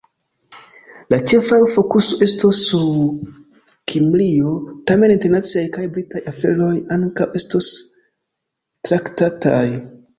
[1.13, 3.37] La ĉefa fokuso estos sur
[3.93, 4.57] Kimrio,
[4.93, 7.73] tamen internaciaj kaj Britaj aferoj ankaŭ estos
[8.89, 9.67] traktataj.